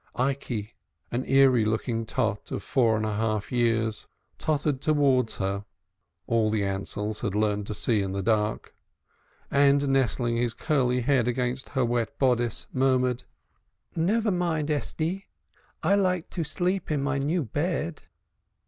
[0.15, 0.73] Ikey,
[1.11, 4.07] an eerie looking dot of four and a half years,
[4.39, 5.63] tottered towards her
[6.25, 8.73] (all the Ansells had learnt to see in the dark),
[9.51, 13.25] and nestling his curly head against her wet bodice, murmured:
[13.95, 15.27] "Neva mind, Estie,
[15.83, 18.01] I lat oo teep in my new bed."